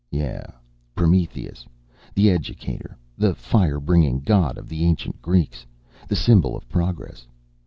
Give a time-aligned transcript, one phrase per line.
[0.09, 0.43] Yeah,
[0.95, 1.67] Prometheus,
[2.15, 5.63] the educator, the fire bringing god of the ancient Greeks.
[6.07, 7.27] The symbol of progress.